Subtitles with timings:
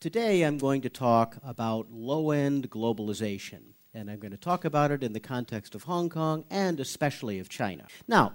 [0.00, 4.92] Today I'm going to talk about low end globalization, and I'm going to talk about
[4.92, 7.84] it in the context of Hong Kong and especially of China.
[8.06, 8.34] Now,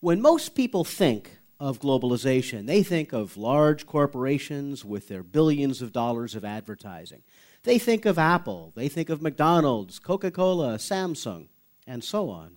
[0.00, 5.92] when most people think of globalization, they think of large corporations with their billions of
[5.92, 7.24] dollars of advertising.
[7.64, 11.48] They think of Apple, they think of McDonald's, Coca Cola, Samsung,
[11.86, 12.56] and so on.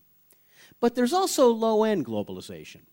[0.79, 2.83] But there's also low end globalization.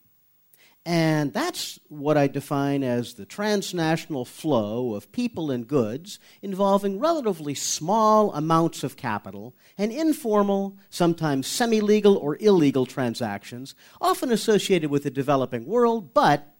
[0.85, 7.55] And that's what I define as the transnational flow of people and goods involving relatively
[7.55, 15.05] small amounts of capital and informal, sometimes semi legal or illegal transactions, often associated with
[15.05, 16.53] the developing world, but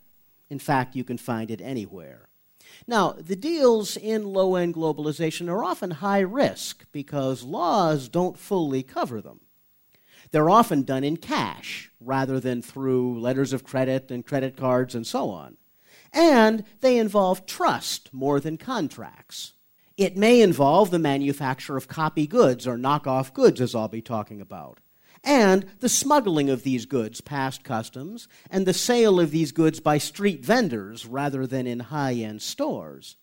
[0.49, 2.29] in fact, you can find it anywhere.
[2.87, 8.83] Now, the deals in low end globalization are often high risk because laws don't fully
[8.83, 9.41] cover them.
[10.33, 15.07] They're often done in cash rather than through letters of credit and credit cards and
[15.07, 15.57] so on.
[16.13, 19.53] And they involve trust more than contracts.
[19.97, 24.41] It may involve the manufacture of copy goods or knockoff goods, as I'll be talking
[24.41, 24.81] about,
[25.23, 29.99] and the smuggling of these goods past customs and the sale of these goods by
[29.99, 33.17] street vendors rather than in high end stores.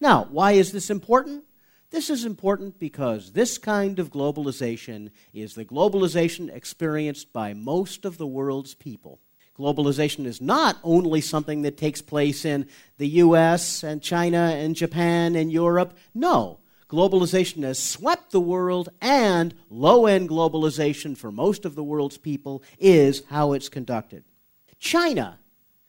[0.00, 1.44] Now, why is this important?
[1.90, 8.18] This is important because this kind of globalization is the globalization experienced by most of
[8.18, 9.20] the world's people.
[9.58, 15.34] Globalization is not only something that takes place in the US and China and Japan
[15.34, 15.96] and Europe.
[16.14, 22.18] No, globalization has swept the world, and low end globalization for most of the world's
[22.18, 24.24] people is how it's conducted.
[24.78, 25.38] China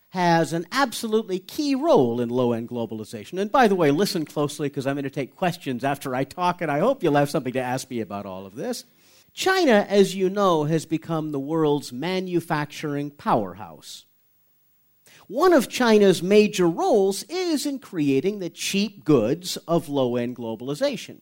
[0.10, 3.40] has an absolutely key role in low end globalization.
[3.40, 6.62] And by the way, listen closely because I'm going to take questions after I talk,
[6.62, 8.86] and I hope you'll have something to ask me about all of this.
[9.34, 14.06] China, as you know, has become the world's manufacturing powerhouse.
[15.28, 21.22] One of China's major roles is in creating the cheap goods of low end globalization.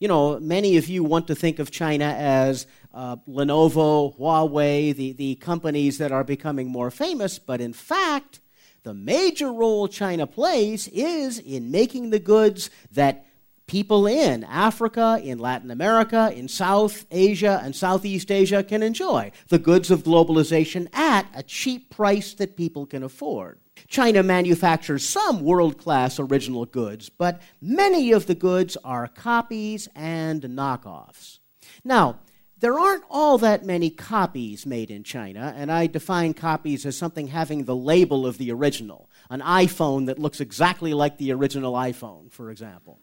[0.00, 5.12] You know, many of you want to think of China as uh, Lenovo, Huawei, the,
[5.12, 8.40] the companies that are becoming more famous, but in fact,
[8.82, 13.26] the major role China plays is in making the goods that
[13.66, 19.30] people in Africa, in Latin America, in South Asia, and Southeast Asia can enjoy.
[19.48, 23.60] The goods of globalization at a cheap price that people can afford.
[23.88, 30.42] China manufactures some world class original goods, but many of the goods are copies and
[30.42, 31.38] knockoffs.
[31.84, 32.18] Now,
[32.62, 37.26] there aren't all that many copies made in China, and I define copies as something
[37.26, 39.10] having the label of the original.
[39.28, 43.00] An iPhone that looks exactly like the original iPhone, for example.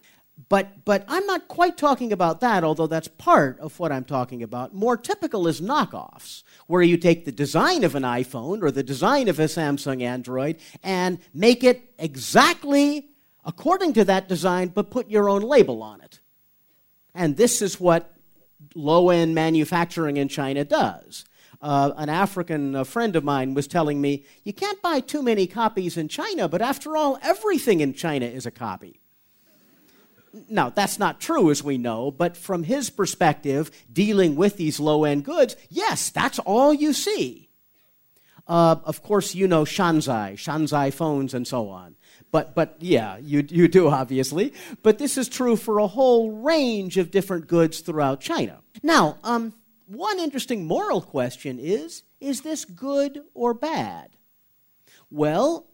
[0.48, 4.42] But, but I'm not quite talking about that, although that's part of what I'm talking
[4.42, 4.74] about.
[4.74, 9.28] More typical is knockoffs, where you take the design of an iPhone or the design
[9.28, 13.10] of a Samsung Android and make it exactly
[13.44, 16.20] according to that design, but put your own label on it.
[17.14, 18.14] And this is what
[18.74, 21.24] low end manufacturing in China does.
[21.62, 25.98] Uh, an African friend of mine was telling me, you can't buy too many copies
[25.98, 29.00] in China, but after all, everything in China is a copy.
[30.48, 35.04] Now, that's not true, as we know, but from his perspective, dealing with these low
[35.04, 37.49] end goods, yes, that's all you see.
[38.50, 41.94] Uh, of course, you know Shanzhai, Shanzhai phones, and so on.
[42.32, 44.52] But, but yeah, you, you do, obviously.
[44.82, 48.58] But this is true for a whole range of different goods throughout China.
[48.82, 49.54] Now, um,
[49.86, 54.10] one interesting moral question is is this good or bad?
[55.12, 55.68] Well,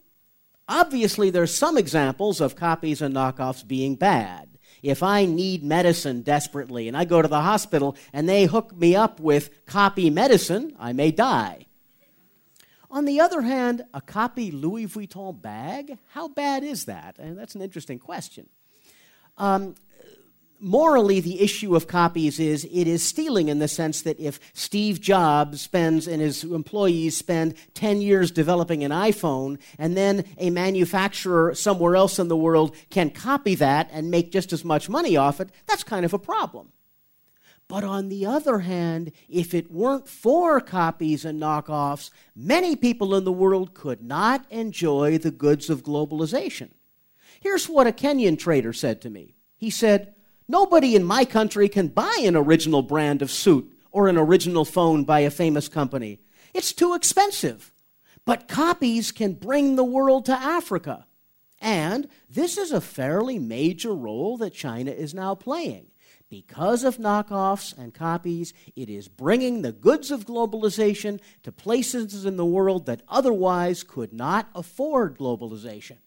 [0.68, 4.58] obviously, there's some examples of copies and knockoffs being bad.
[4.82, 8.94] If I need medicine desperately and I go to the hospital and they hook me
[8.94, 11.66] up with copy medicine, I may die.
[12.90, 17.18] On the other hand, a copy Louis Vuitton bag, how bad is that?
[17.18, 18.48] And that's an interesting question.
[19.38, 19.74] Um,
[20.60, 25.00] morally, the issue of copies is it is stealing in the sense that if Steve
[25.00, 31.54] Jobs spends and his employees spend 10 years developing an iPhone, and then a manufacturer
[31.54, 35.40] somewhere else in the world can copy that and make just as much money off
[35.40, 36.72] it, that's kind of a problem.
[37.68, 43.24] But on the other hand, if it weren't for copies and knockoffs, many people in
[43.24, 46.70] the world could not enjoy the goods of globalization.
[47.40, 49.34] Here's what a Kenyan trader said to me.
[49.56, 50.14] He said,
[50.48, 55.02] Nobody in my country can buy an original brand of suit or an original phone
[55.02, 56.20] by a famous company.
[56.54, 57.72] It's too expensive.
[58.24, 61.06] But copies can bring the world to Africa.
[61.60, 65.86] And this is a fairly major role that China is now playing.
[66.28, 72.36] Because of knockoffs and copies, it is bringing the goods of globalization to places in
[72.36, 75.98] the world that otherwise could not afford globalization.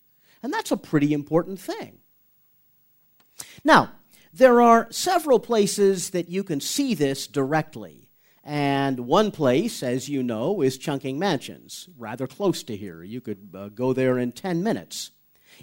[0.44, 2.00] And that's a pretty important thing.
[3.63, 3.92] Now,
[4.33, 8.12] there are several places that you can see this directly.
[8.44, 13.04] And one place, as you know, is Chungking Mansions, rather close to here.
[13.04, 15.12] You could uh, go there in 10 minutes.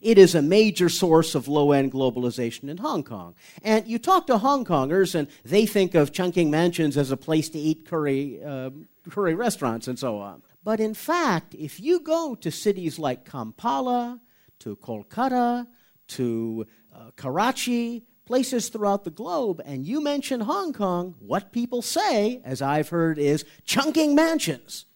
[0.03, 3.35] It is a major source of low end globalization in Hong Kong.
[3.63, 7.49] And you talk to Hong Kongers, and they think of Chungking Mansions as a place
[7.51, 8.71] to eat curry, uh,
[9.11, 10.43] curry restaurants and so on.
[10.65, 14.21] But in fact, if you go to cities like Kampala,
[14.61, 15.67] to Kolkata,
[16.09, 22.41] to uh, Karachi, places throughout the globe, and you mention Hong Kong, what people say,
[22.45, 24.87] as I've heard, is chungking mansions.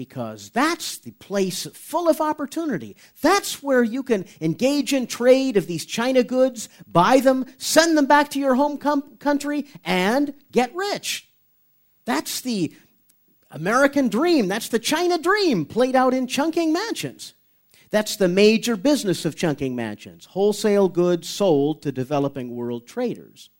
[0.00, 2.96] Because that's the place full of opportunity.
[3.20, 8.06] That's where you can engage in trade of these China goods, buy them, send them
[8.06, 11.28] back to your home com- country, and get rich.
[12.06, 12.74] That's the
[13.50, 14.48] American dream.
[14.48, 17.34] That's the China dream played out in chungking mansions.
[17.90, 23.50] That's the major business of chungking mansions wholesale goods sold to developing world traders.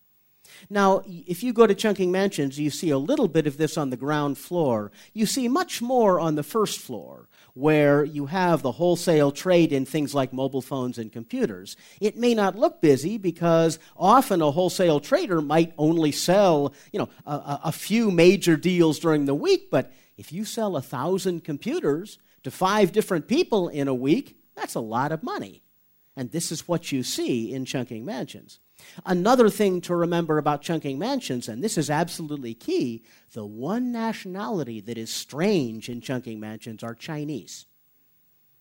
[0.72, 3.90] Now, if you go to Chungking mansions, you see a little bit of this on
[3.90, 4.92] the ground floor.
[5.12, 9.84] You see much more on the first floor, where you have the wholesale trade in
[9.84, 11.76] things like mobile phones and computers.
[12.00, 17.08] It may not look busy because often a wholesale trader might only sell, you know,
[17.26, 22.18] a, a few major deals during the week, but if you sell a thousand computers,
[22.42, 25.62] to five different people in a week, that's a lot of money.
[26.16, 28.60] And this is what you see in chungking mansions.
[29.04, 34.80] Another thing to remember about chungking mansions, and this is absolutely key the one nationality
[34.80, 37.66] that is strange in chungking mansions are Chinese.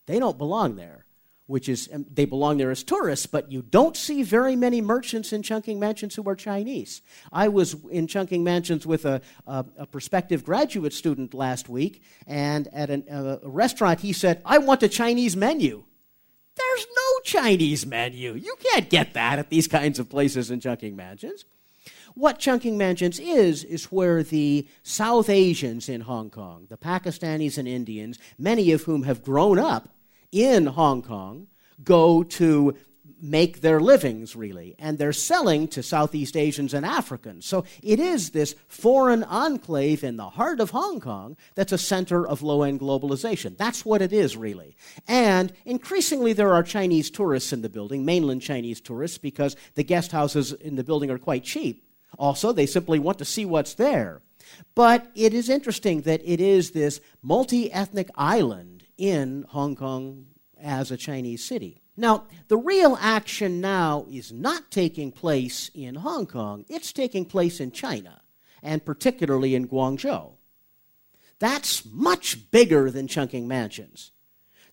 [0.06, 1.06] They don't belong there
[1.50, 5.34] which is um, they belong there as tourists, but you don't see very many merchants
[5.34, 7.02] in Chungking Mansions who are Chinese.
[7.34, 12.68] I was in Chungking Mansions with a, a, a prospective graduate student last week, and
[12.68, 15.86] at an, a restaurant, he said, I want a Chinese menu.
[16.60, 18.34] There's no Chinese menu.
[18.34, 21.46] You can't get that at these kinds of places in Chungking Mansions.
[22.16, 27.68] What Chungking Mansions is, is where the South Asians in Hong Kong, the Pakistanis and
[27.68, 29.90] Indians, many of whom have grown up
[30.32, 31.48] in Hong Kong
[31.84, 32.76] go to
[33.22, 37.46] make their livings, really, and they're selling to Southeast Asians and Africans.
[37.46, 42.26] So it is this foreign enclave in the heart of Hong Kong that's a center
[42.26, 43.58] of low end globalization.
[43.58, 44.76] That's what it is, really.
[45.08, 50.12] And increasingly, there are Chinese tourists in the building, mainland Chinese tourists, because the guest
[50.12, 51.86] houses in the building are quite cheap.
[52.18, 54.22] Also, they simply want to see what's there.
[54.76, 60.26] But it is interesting that it is this multi ethnic island in Hong Kong
[60.62, 61.82] as a Chinese city.
[62.00, 67.60] Now, the real action now is not taking place in Hong Kong, it's taking place
[67.60, 68.22] in China,
[68.64, 70.32] and particularly in Guangzhou.
[71.40, 74.12] That's much bigger than chungking Mansions.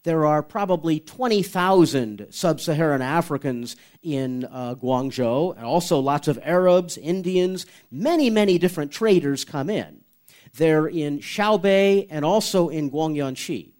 [0.04, 3.74] There are probably 20,000 sub Saharan Africans
[4.04, 10.04] in uh, Guangzhou, and also lots of Arabs, Indians, many, many different traders come in.
[10.54, 13.72] They're in Xiaobei and also in Guangyuanxi.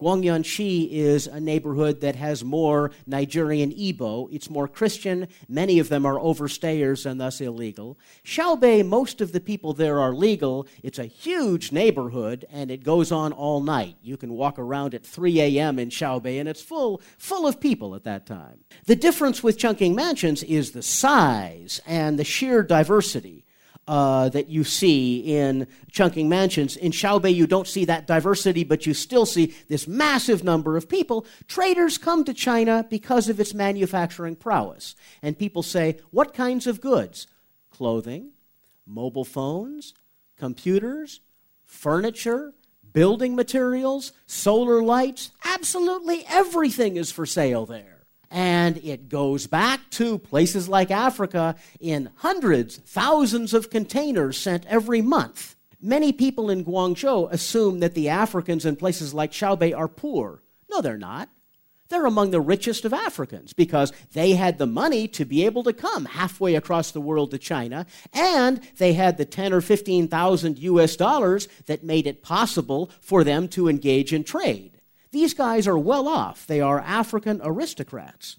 [0.00, 4.28] Guangyuanxi is a neighborhood that has more Nigerian Igbo.
[4.32, 5.28] It's more Christian.
[5.48, 7.98] Many of them are overstayers and thus illegal.
[8.24, 10.66] Xiaobei, most of the people there are legal.
[10.82, 13.96] It's a huge neighborhood and it goes on all night.
[14.02, 15.78] You can walk around at 3 a.m.
[15.78, 18.60] in Xiaobei and it's full, full of people at that time.
[18.86, 23.44] The difference with Chungking Mansions is the size and the sheer diversity
[23.90, 26.76] uh, that you see in chungking mansions.
[26.76, 30.88] In Xiaobei, you don't see that diversity, but you still see this massive number of
[30.88, 31.26] people.
[31.48, 34.94] Traders come to China because of its manufacturing prowess.
[35.22, 37.26] And people say, what kinds of goods?
[37.68, 38.30] Clothing,
[38.86, 39.92] mobile phones,
[40.36, 41.20] computers,
[41.66, 42.54] furniture,
[42.92, 45.32] building materials, solar lights.
[45.44, 47.99] Absolutely everything is for sale there.
[48.30, 55.02] And it goes back to places like Africa in hundreds, thousands of containers sent every
[55.02, 55.56] month.
[55.80, 60.42] Many people in Guangzhou assume that the Africans in places like Xiaobei are poor.
[60.70, 61.28] No, they're not.
[61.90, 65.72] They're among the richest of Africans because they had the money to be able to
[65.72, 70.94] come halfway across the world to China, and they had the 10 or 15,000 US
[70.94, 74.79] dollars that made it possible for them to engage in trade.
[75.12, 76.46] These guys are well off.
[76.46, 78.38] They are African aristocrats.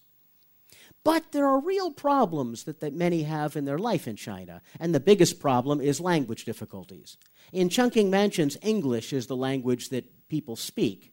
[1.04, 4.94] But there are real problems that, that many have in their life in China, and
[4.94, 7.18] the biggest problem is language difficulties.
[7.52, 11.12] In Chungking Mansions, English is the language that people speak.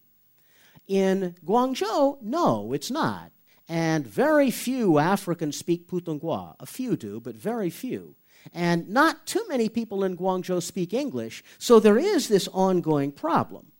[0.86, 3.32] In Guangzhou, no, it's not.
[3.66, 6.56] And very few Africans speak Putonghua.
[6.60, 8.16] A few do, but very few.
[8.52, 13.72] And not too many people in Guangzhou speak English, so there is this ongoing problem.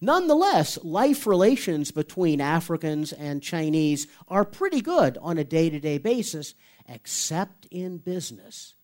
[0.00, 5.98] Nonetheless, life relations between Africans and Chinese are pretty good on a day to day
[5.98, 6.54] basis,
[6.88, 8.74] except in business.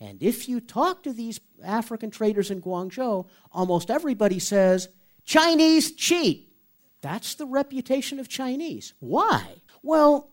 [0.00, 4.88] And if you talk to these African traders in Guangzhou, almost everybody says,
[5.24, 6.52] Chinese cheat.
[7.00, 8.94] That's the reputation of Chinese.
[9.00, 9.62] Why?
[9.82, 10.30] Well,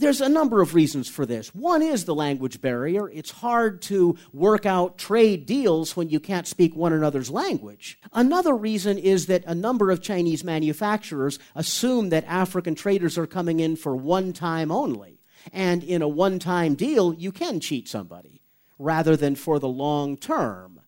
[0.00, 1.54] there's a number of reasons for this.
[1.54, 3.08] One is the language barrier.
[3.10, 7.98] It's hard to work out trade deals when you can't speak one another's language.
[8.14, 13.60] Another reason is that a number of Chinese manufacturers assume that African traders are coming
[13.60, 15.20] in for one time only.
[15.52, 18.40] And in a one time deal, you can cheat somebody
[18.78, 20.79] rather than for the long term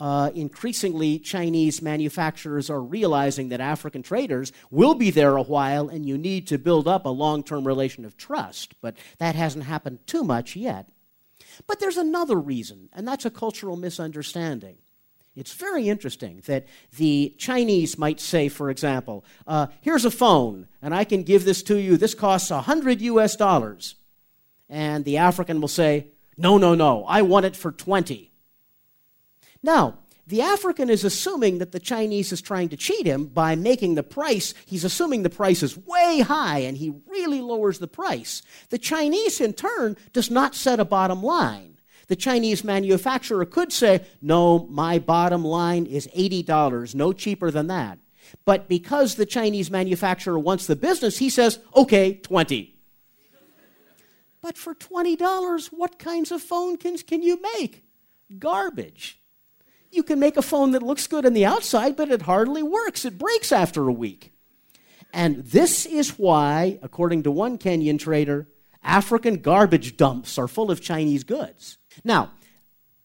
[0.00, 6.06] uh, increasingly Chinese manufacturers are realizing that African traders will be there a while and
[6.06, 8.74] you need to build up a long term relation of trust.
[8.80, 10.88] But that hasn't happened too much yet.
[11.66, 14.78] But there's another reason, and that's a cultural misunderstanding.
[15.36, 16.66] It's very interesting that
[16.96, 21.62] the Chinese might say, for example, uh, here's a phone, and I can give this
[21.64, 21.96] to you.
[21.96, 23.96] This costs 100 US dollars.
[24.68, 28.29] And the African will say, no, no, no, I want it for 20.
[29.62, 33.96] Now, the African is assuming that the Chinese is trying to cheat him by making
[33.96, 38.42] the price, he's assuming the price is way high and he really lowers the price.
[38.68, 41.78] The Chinese, in turn, does not set a bottom line.
[42.06, 47.98] The Chinese manufacturer could say, No, my bottom line is $80, no cheaper than that.
[48.44, 52.74] But because the Chinese manufacturer wants the business, he says, Okay, 20.
[54.42, 57.84] But for $20, what kinds of phone can, can you make?
[58.38, 59.19] Garbage.
[59.90, 63.04] You can make a phone that looks good on the outside, but it hardly works.
[63.04, 64.32] It breaks after a week.
[65.12, 68.46] And this is why, according to one Kenyan trader,
[68.82, 71.78] African garbage dumps are full of Chinese goods.
[72.04, 72.30] Now,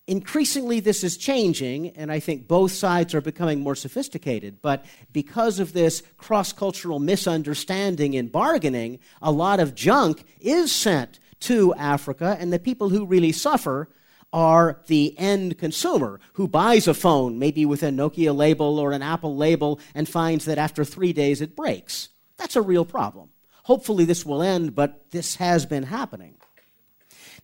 [0.07, 4.61] increasingly this is changing, and I think both sides are becoming more sophisticated.
[4.61, 11.19] But because of this cross cultural misunderstanding in bargaining, a lot of junk is sent
[11.41, 13.89] to Africa, and the people who really suffer
[14.35, 19.01] are the end consumer who buys a phone, maybe with a Nokia label or an
[19.01, 22.09] Apple label, and finds that after three days it breaks.
[22.35, 23.29] That's a real problem.
[23.63, 26.35] Hopefully, this will end, but this has been happening.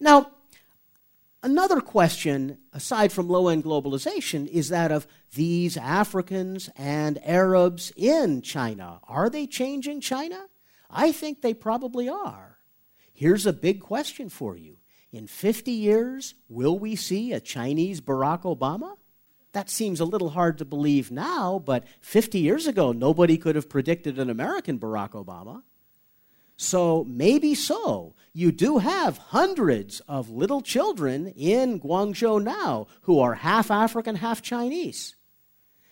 [0.01, 0.31] Now,
[1.41, 8.41] another question, aside from low end globalization, is that of these Africans and Arabs in
[8.41, 8.99] China.
[9.07, 10.47] Are they changing China?
[10.89, 12.57] I think they probably are.
[13.13, 14.75] Here's a big question for you
[15.11, 18.95] in 50 years, will we see a Chinese Barack Obama?
[19.53, 23.69] That seems a little hard to believe now, but 50 years ago, nobody could have
[23.69, 25.63] predicted an American Barack Obama.
[26.55, 28.15] So maybe so.
[28.33, 34.41] You do have hundreds of little children in Guangzhou now who are half African, half
[34.41, 35.15] Chinese.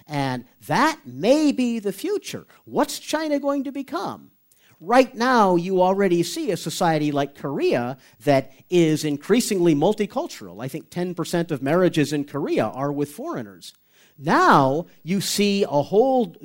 [0.07, 2.45] And that may be the future.
[2.65, 4.31] What's China going to become?
[4.79, 10.63] Right now you already see a society like Korea that is increasingly multicultural.
[10.63, 13.73] I think 10% of marriages in Korea are with foreigners.
[14.17, 16.35] Now you see a whole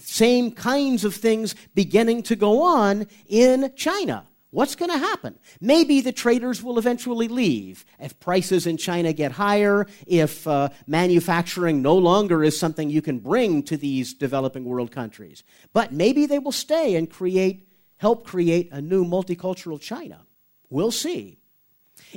[0.00, 4.24] same kinds of things beginning to go on in China.
[4.50, 5.38] What's going to happen?
[5.60, 7.84] Maybe the traders will eventually leave.
[8.00, 13.18] If prices in China get higher, if uh, manufacturing no longer is something you can
[13.18, 15.44] bring to these developing world countries.
[15.74, 17.67] But maybe they will stay and create
[17.98, 20.26] help create a new multicultural China.
[20.70, 21.38] We'll see.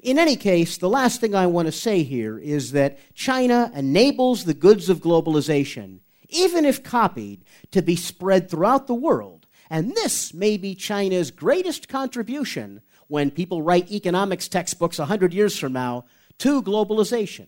[0.03, 4.45] In any case, the last thing I want to say here is that China enables
[4.45, 9.47] the goods of globalization, even if copied, to be spread throughout the world.
[9.69, 15.73] And this may be China's greatest contribution when people write economics textbooks 100 years from
[15.73, 16.05] now
[16.39, 17.47] to globalization.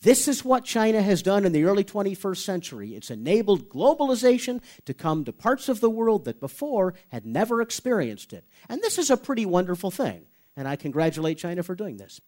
[0.00, 2.94] This is what China has done in the early 21st century.
[2.94, 8.32] It's enabled globalization to come to parts of the world that before had never experienced
[8.32, 8.44] it.
[8.68, 10.26] And this is a pretty wonderful thing.
[10.56, 12.20] And I congratulate China for doing this.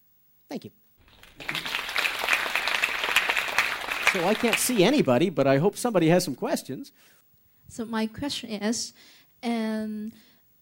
[0.48, 0.70] Thank you.
[4.12, 6.90] So I can't see anybody, but I hope somebody has some questions.
[7.68, 8.92] So my question is,
[9.44, 10.10] um,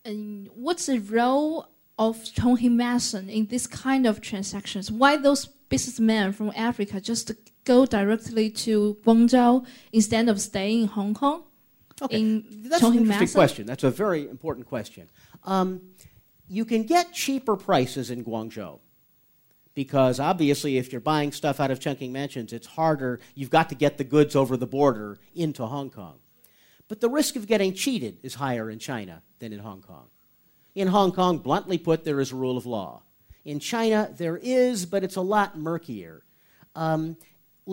[0.05, 4.93] um, what's the role of Hee Mason in this kind of transactions?
[4.93, 7.33] Why those businessmen from Africa just
[7.65, 11.43] go directly to Guangzhou instead of staying in Hong Kong?
[12.01, 12.43] Okay.
[12.69, 13.67] That's an interesting question.
[13.67, 15.09] That's a very important question.
[15.45, 15.81] Um,
[16.49, 18.79] you can get cheaper prices in Guangzhou
[19.75, 23.21] because obviously, if you're buying stuff out of Chungking Mansions, it's harder.
[23.35, 26.19] You've got to get the goods over the border into Hong Kong.
[26.89, 30.07] But the risk of getting cheated is higher in China than in Hong Kong.
[30.75, 33.03] In Hong Kong, bluntly put, there is a rule of law.
[33.45, 36.23] In China, there is, but it's a lot murkier.
[36.75, 37.17] Um,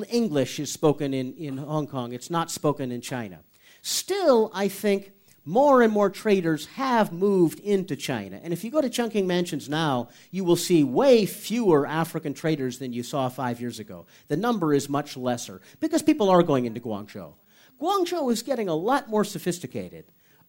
[0.10, 3.40] English is spoken in, in Hong Kong, it's not spoken in China.
[3.82, 5.12] Still, I think
[5.46, 8.40] more and more traders have moved into China.
[8.42, 12.80] And if you go to Chungking Mansions now, you will see way fewer African traders
[12.80, 14.08] than you saw five years ago.
[14.28, 17.34] The number is much lesser because people are going into Guangzhou.
[17.80, 20.06] Guangzhou is getting a lot more sophisticated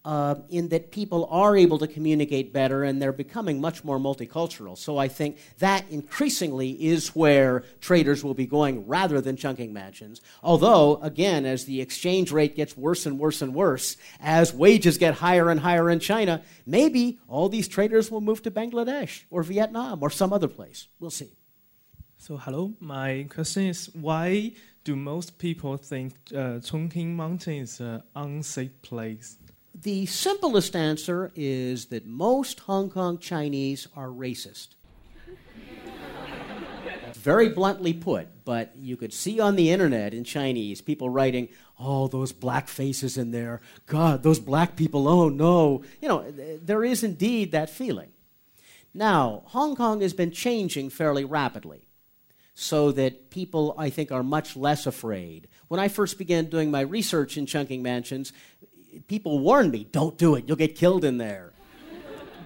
[0.07, 4.79] uh, in that people are able to communicate better and they're becoming much more multicultural.
[4.79, 10.21] So I think that increasingly is where traders will be going rather than chungking mansions.
[10.45, 15.15] Although, again, as the exchange rate gets worse and worse and worse, as wages get
[15.15, 20.05] higher and higher in China, maybe all these traders will move to Bangladesh or Vietnam
[20.05, 20.87] or some other place.
[21.01, 21.33] We'll see.
[22.17, 22.75] So, hello.
[22.79, 24.53] My question is why
[24.85, 29.37] do most people think uh, Chungking Mansion is an unsafe place?
[29.83, 34.69] The simplest answer is that most Hong Kong Chinese are racist.
[37.13, 42.09] Very bluntly put, but you could see on the internet in Chinese people writing, Oh,
[42.09, 43.61] those black faces in there.
[43.85, 45.83] God, those black people, oh no.
[46.01, 46.31] You know,
[46.63, 48.13] there is indeed that feeling.
[48.95, 51.83] Now, Hong Kong has been changing fairly rapidly
[52.55, 55.49] so that people, I think, are much less afraid.
[55.69, 58.33] When I first began doing my research in chungking mansions,
[59.07, 61.53] people warned me, don't do it, you'll get killed in there.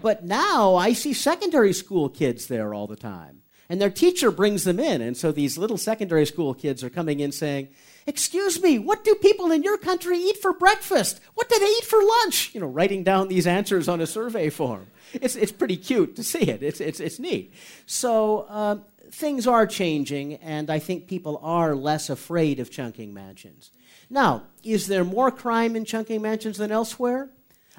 [0.02, 3.42] but now I see secondary school kids there all the time.
[3.68, 5.00] And their teacher brings them in.
[5.00, 7.68] And so these little secondary school kids are coming in saying,
[8.04, 11.20] Excuse me, what do people in your country eat for breakfast?
[11.34, 12.52] What do they eat for lunch?
[12.52, 14.88] You know, writing down these answers on a survey form.
[15.12, 16.62] It's, it's pretty cute to see it.
[16.62, 17.52] It's, it's, it's neat.
[17.86, 23.70] So um, things are changing, and I think people are less afraid of chungking mansions.
[24.08, 27.30] Now, is there more crime in chungking mansions than elsewhere?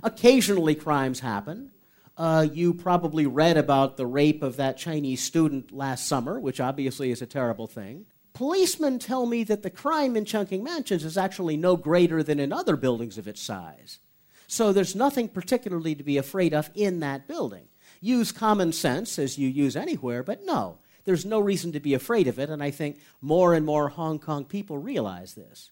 [0.04, 1.72] Occasionally, crimes happen.
[2.18, 7.12] Uh, you probably read about the rape of that Chinese student last summer, which obviously
[7.12, 8.06] is a terrible thing.
[8.34, 12.54] Policemen tell me that the crime in chungking mansions is actually no greater than in
[12.54, 14.00] other buildings of its size.
[14.48, 17.66] So there's nothing particularly to be afraid of in that building.
[18.02, 22.28] Use common sense as you use anywhere, but no, there's no reason to be afraid
[22.28, 25.72] of it, and I think more and more Hong Kong people realize this.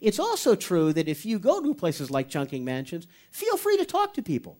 [0.00, 3.84] It's also true that if you go to places like Chungking Mansions, feel free to
[3.84, 4.58] talk to people.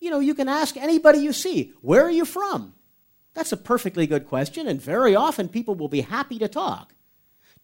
[0.00, 2.74] You know, you can ask anybody you see, where are you from?
[3.34, 6.94] That's a perfectly good question, and very often people will be happy to talk.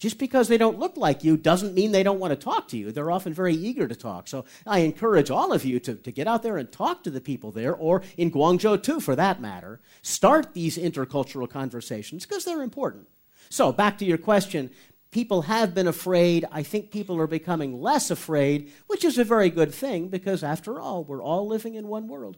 [0.05, 2.77] Just because they don't look like you doesn't mean they don't want to talk to
[2.77, 2.93] you.
[2.93, 4.29] They're often very eager to talk.
[4.29, 7.23] So I encourage all of you to, to get out there and talk to the
[7.23, 9.81] people there, or in Guangzhou too, for that matter.
[10.03, 13.09] Start these intercultural conversations because they're important.
[13.49, 14.71] So, back to your question
[15.11, 16.45] people have been afraid.
[16.53, 20.79] I think people are becoming less afraid, which is a very good thing because, after
[20.79, 22.37] all, we're all living in one world.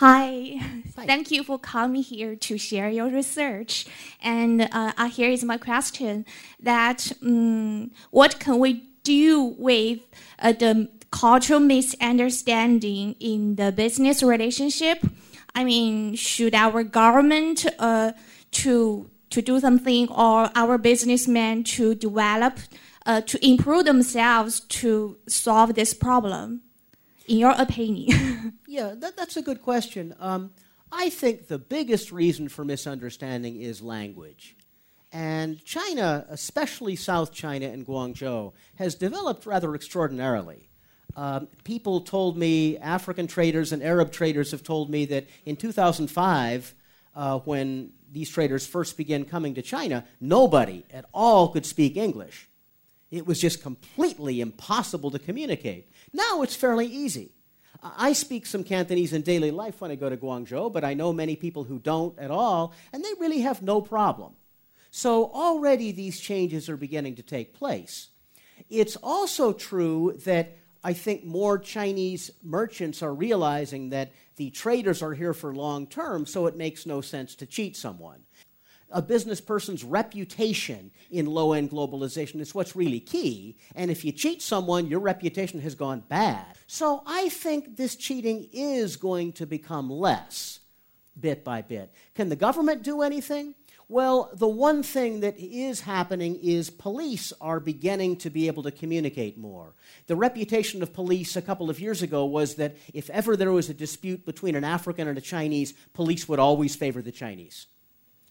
[0.00, 0.60] Hi.
[0.94, 1.06] Hi.
[1.06, 3.86] Thank you for coming here to share your research.
[4.20, 6.26] And uh, uh, here is my question:
[6.60, 10.00] That um, what can we do with
[10.38, 15.02] uh, the cultural misunderstanding in the business relationship?
[15.54, 18.12] I mean, should our government uh,
[18.50, 22.58] to to do something or our businessmen to develop,
[23.06, 26.60] uh, to improve themselves to solve this problem?
[27.26, 28.55] In your opinion?
[28.66, 30.14] yeah, that, that's a good question.
[30.18, 30.50] Um,
[30.90, 34.56] I think the biggest reason for misunderstanding is language.
[35.12, 40.68] And China, especially South China and Guangzhou, has developed rather extraordinarily.
[41.16, 46.74] Um, people told me, African traders and Arab traders have told me that in 2005,
[47.14, 52.48] uh, when these traders first began coming to China, nobody at all could speak English.
[53.10, 55.90] It was just completely impossible to communicate.
[56.12, 57.32] Now it's fairly easy.
[57.96, 61.12] I speak some Cantonese in daily life when I go to Guangzhou, but I know
[61.12, 64.34] many people who don't at all, and they really have no problem.
[64.90, 68.08] So already these changes are beginning to take place.
[68.70, 75.14] It's also true that I think more Chinese merchants are realizing that the traders are
[75.14, 78.25] here for long term, so it makes no sense to cheat someone.
[78.90, 83.56] A business person's reputation in low end globalization is what's really key.
[83.74, 86.46] And if you cheat someone, your reputation has gone bad.
[86.66, 90.60] So I think this cheating is going to become less
[91.18, 91.92] bit by bit.
[92.14, 93.54] Can the government do anything?
[93.88, 98.72] Well, the one thing that is happening is police are beginning to be able to
[98.72, 99.74] communicate more.
[100.08, 103.70] The reputation of police a couple of years ago was that if ever there was
[103.70, 107.68] a dispute between an African and a Chinese, police would always favor the Chinese.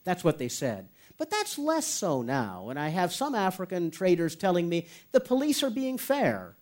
[0.05, 0.87] That's what they said.
[1.17, 5.63] But that's less so now, and I have some African traders telling me the police
[5.63, 6.55] are being fair,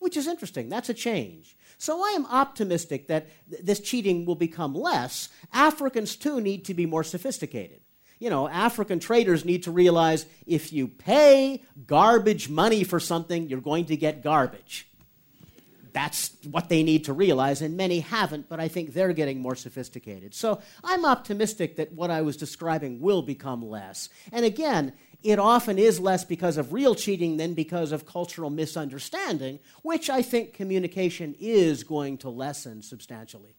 [0.00, 0.68] which is interesting.
[0.68, 1.56] That's a change.
[1.78, 5.28] So I am optimistic that th- this cheating will become less.
[5.52, 7.80] Africans, too, need to be more sophisticated
[8.18, 13.60] you know, African traders need to realize if you pay garbage money for something, you're
[13.60, 14.88] going to get garbage.
[15.96, 19.56] That's what they need to realize, and many haven't, but I think they're getting more
[19.56, 20.34] sophisticated.
[20.34, 24.10] So I'm optimistic that what I was describing will become less.
[24.30, 29.58] And again, it often is less because of real cheating than because of cultural misunderstanding,
[29.82, 33.56] which I think communication is going to lessen substantially.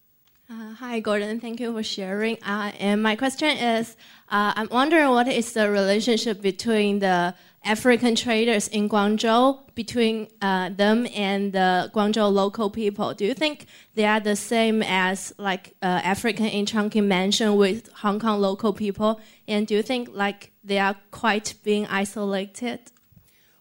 [0.49, 1.41] Uh, hi, Gordon.
[1.41, 2.41] Thank you for sharing.
[2.41, 3.97] Uh, and my question is
[4.29, 10.69] uh, I'm wondering what is the relationship between the African traders in Guangzhou, between uh,
[10.69, 13.13] them and the Guangzhou local people?
[13.13, 17.89] Do you think they are the same as like uh, African in Chungking Mansion with
[17.95, 19.19] Hong Kong local people?
[19.49, 22.79] And do you think like they are quite being isolated?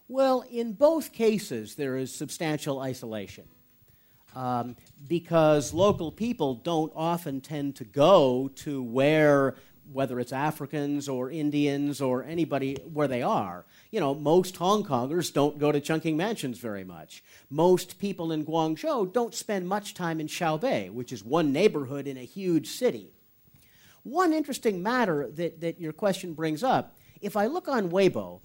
[0.06, 3.48] Well, in both cases, there is substantial isolation
[4.36, 4.76] um,
[5.08, 9.56] because local people don't often tend to go to where,
[9.90, 13.64] whether it's Africans or Indians or anybody where they are.
[13.90, 17.24] You know, most Hong Kongers don't go to Chungking Mansions very much.
[17.48, 22.18] Most people in Guangzhou don't spend much time in Xiaobei, which is one neighborhood in
[22.18, 23.12] a huge city.
[24.02, 28.40] One interesting matter that, that your question brings up if I look on Weibo,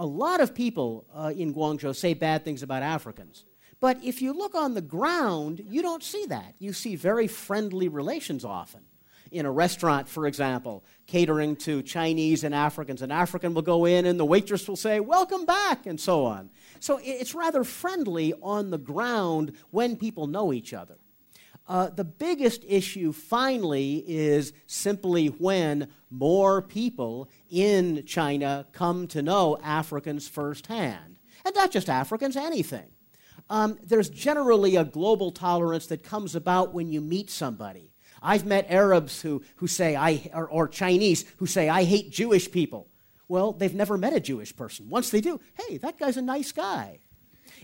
[0.00, 3.44] a lot of people uh, in Guangzhou say bad things about Africans.
[3.80, 6.54] But if you look on the ground, you don't see that.
[6.58, 8.82] You see very friendly relations often.
[9.30, 14.06] In a restaurant, for example, catering to Chinese and Africans, an African will go in
[14.06, 16.50] and the waitress will say, Welcome back, and so on.
[16.80, 20.96] So it's rather friendly on the ground when people know each other.
[21.66, 29.58] Uh, the biggest issue, finally, is simply when more people in China come to know
[29.62, 31.18] Africans firsthand.
[31.44, 32.88] And not just Africans, anything.
[33.50, 37.92] Um, there's generally a global tolerance that comes about when you meet somebody.
[38.22, 42.50] I've met Arabs who, who say, I, or, or Chinese who say, I hate Jewish
[42.50, 42.88] people.
[43.28, 44.88] Well, they've never met a Jewish person.
[44.88, 46.98] Once they do, hey, that guy's a nice guy.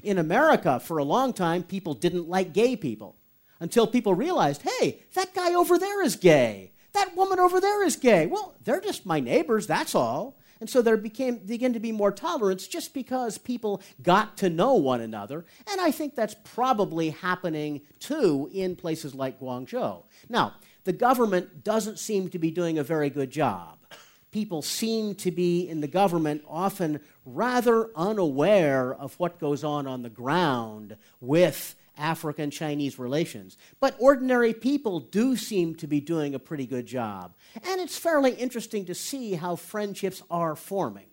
[0.03, 3.17] In America, for a long time, people didn't like gay people
[3.61, 6.73] until people realized, hey, that guy over there is gay.
[6.93, 8.27] That woman over there is gay.
[8.27, 10.39] Well, they're just my neighbors, that's all.
[10.61, 14.75] And so there became began to be more tolerance just because people got to know
[14.75, 15.45] one another.
[15.71, 20.03] And I think that's probably happening too in places like Guangzhou.
[20.29, 23.79] Now, the government doesn't seem to be doing a very good job.
[24.31, 30.03] People seem to be in the government often rather unaware of what goes on on
[30.03, 33.57] the ground with African Chinese relations.
[33.81, 37.35] But ordinary people do seem to be doing a pretty good job.
[37.67, 41.07] And it's fairly interesting to see how friendships are forming.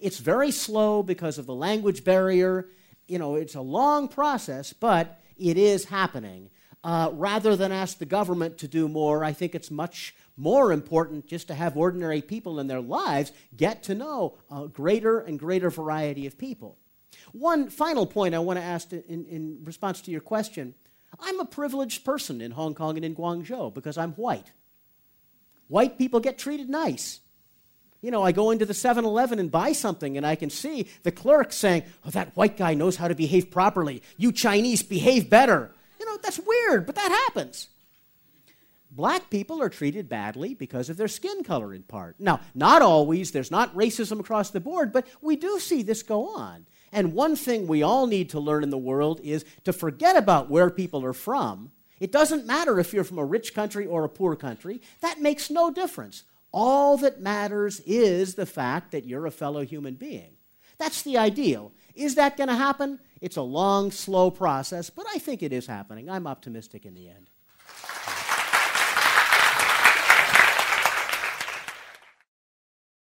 [0.00, 2.68] It's very slow because of the language barrier.
[3.06, 6.50] You know, it's a long process, but it is happening.
[6.84, 11.26] Uh, rather than ask the government to do more, I think it's much more important
[11.26, 15.70] just to have ordinary people in their lives get to know a greater and greater
[15.70, 16.78] variety of people.
[17.32, 20.74] One final point I want to ask in, in response to your question
[21.20, 24.52] I'm a privileged person in Hong Kong and in Guangzhou because I'm white.
[25.68, 27.20] White people get treated nice.
[28.02, 30.88] You know, I go into the 7 Eleven and buy something, and I can see
[31.02, 34.02] the clerk saying, Oh, that white guy knows how to behave properly.
[34.16, 35.72] You Chinese behave better.
[35.98, 37.68] You know, that's weird, but that happens.
[38.90, 42.16] Black people are treated badly because of their skin color, in part.
[42.18, 46.28] Now, not always, there's not racism across the board, but we do see this go
[46.34, 46.66] on.
[46.92, 50.50] And one thing we all need to learn in the world is to forget about
[50.50, 51.72] where people are from.
[51.98, 55.50] It doesn't matter if you're from a rich country or a poor country, that makes
[55.50, 56.24] no difference.
[56.52, 60.36] All that matters is the fact that you're a fellow human being.
[60.78, 61.72] That's the ideal.
[61.94, 62.98] Is that going to happen?
[63.20, 66.10] It's a long, slow process, but I think it is happening.
[66.10, 67.30] I'm optimistic in the end.